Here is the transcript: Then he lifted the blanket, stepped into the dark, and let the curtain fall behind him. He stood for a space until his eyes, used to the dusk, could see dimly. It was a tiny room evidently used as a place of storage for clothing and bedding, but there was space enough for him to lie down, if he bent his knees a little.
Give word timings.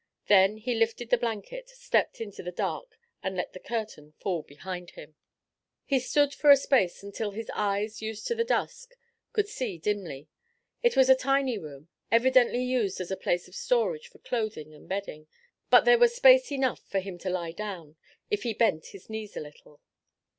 Then 0.25 0.57
he 0.57 0.73
lifted 0.73 1.11
the 1.11 1.17
blanket, 1.19 1.69
stepped 1.69 2.19
into 2.19 2.41
the 2.41 2.51
dark, 2.51 2.97
and 3.21 3.35
let 3.35 3.53
the 3.53 3.59
curtain 3.59 4.13
fall 4.13 4.41
behind 4.41 4.89
him. 4.97 5.13
He 5.85 5.99
stood 5.99 6.33
for 6.33 6.49
a 6.49 6.57
space 6.57 7.03
until 7.03 7.29
his 7.29 7.51
eyes, 7.53 8.01
used 8.01 8.25
to 8.25 8.33
the 8.33 8.43
dusk, 8.43 8.95
could 9.31 9.47
see 9.47 9.77
dimly. 9.77 10.27
It 10.81 10.97
was 10.97 11.07
a 11.07 11.13
tiny 11.13 11.59
room 11.59 11.87
evidently 12.11 12.63
used 12.63 12.99
as 12.99 13.11
a 13.11 13.15
place 13.15 13.47
of 13.47 13.53
storage 13.53 14.07
for 14.07 14.17
clothing 14.17 14.73
and 14.73 14.89
bedding, 14.89 15.27
but 15.69 15.85
there 15.85 15.99
was 15.99 16.15
space 16.15 16.51
enough 16.51 16.79
for 16.79 16.99
him 16.99 17.19
to 17.19 17.29
lie 17.29 17.51
down, 17.51 17.95
if 18.31 18.41
he 18.41 18.55
bent 18.55 18.87
his 18.87 19.07
knees 19.07 19.37
a 19.37 19.41
little. 19.41 19.81